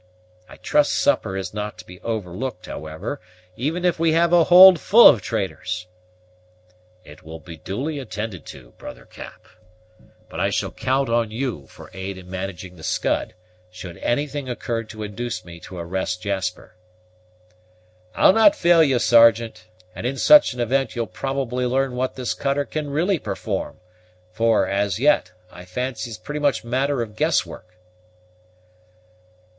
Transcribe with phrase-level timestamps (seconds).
[0.49, 3.21] I trust supper is not to be overlooked, however,
[3.55, 5.85] even if we have a hold full of traitors."
[7.05, 9.45] "It will be duly attended to, brother Cap;
[10.27, 13.35] but I shall count on you for aid in managing the Scud,
[13.69, 16.73] should anything occur to induce me to arrest Jasper."
[18.15, 22.33] "I'll not fail you, Sergeant; and in such an event you'll probably learn what this
[22.33, 23.79] cutter can really perform;
[24.31, 27.77] for, as yet, I fancy it is pretty much matter of guesswork."